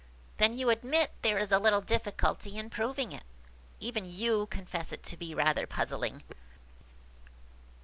"Then 0.37 0.53
you 0.57 0.71
admit 0.71 1.11
there 1.21 1.37
is 1.37 1.51
a 1.51 1.59
little 1.59 1.79
difficulty 1.81 2.57
in 2.57 2.71
proving 2.71 3.11
it? 3.11 3.21
Even 3.79 4.03
you 4.03 4.47
confess 4.47 4.91
it 4.91 5.03
to 5.03 5.15
be 5.15 5.35
rather 5.35 5.67
puzzling." 5.67 6.23